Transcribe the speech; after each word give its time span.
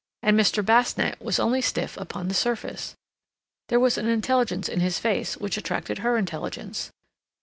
And 0.23 0.35
Mr. 0.35 0.65
Basnett 0.65 1.21
was 1.21 1.37
only 1.37 1.61
stiff 1.61 1.95
upon 1.95 2.27
the 2.27 2.33
surface; 2.33 2.95
there 3.69 3.79
was 3.79 3.99
an 3.99 4.07
intelligence 4.07 4.67
in 4.67 4.79
his 4.79 4.97
face 4.97 5.37
which 5.37 5.57
attracted 5.57 5.99
her 5.99 6.17
intelligence. 6.17 6.89